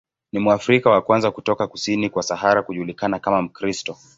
Ni 0.33 0.39
Mwafrika 0.39 0.89
wa 0.89 1.01
kwanza 1.01 1.31
kutoka 1.31 1.67
kusini 1.67 2.09
kwa 2.09 2.23
Sahara 2.23 2.61
kujulikana 2.63 3.19
kama 3.19 3.41
Mkristo. 3.41 3.97